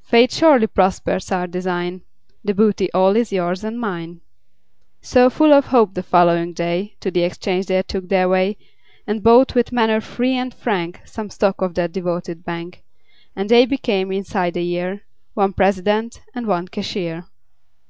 Fate 0.00 0.32
surely 0.32 0.66
prospers 0.66 1.30
our 1.30 1.46
design 1.46 2.00
The 2.42 2.54
booty 2.54 2.90
all 2.94 3.14
is 3.14 3.30
yours 3.30 3.62
and 3.62 3.78
mine." 3.78 4.22
So, 5.02 5.28
full 5.28 5.52
of 5.52 5.66
hope, 5.66 5.92
the 5.92 6.02
following 6.02 6.54
day 6.54 6.96
To 7.00 7.10
the 7.10 7.24
exchange 7.24 7.66
they 7.66 7.82
took 7.82 8.08
their 8.08 8.26
way 8.26 8.56
And 9.06 9.22
bought, 9.22 9.54
with 9.54 9.72
manner 9.72 10.00
free 10.00 10.32
and 10.32 10.54
frank, 10.54 11.02
Some 11.04 11.28
stock 11.28 11.60
of 11.60 11.74
that 11.74 11.92
devoted 11.92 12.42
bank; 12.42 12.84
And 13.36 13.50
they 13.50 13.66
became, 13.66 14.10
inside 14.10 14.54
the 14.54 14.64
year, 14.64 15.02
One 15.34 15.52
President 15.52 16.22
and 16.34 16.46
one 16.46 16.68
Cashier. 16.68 17.26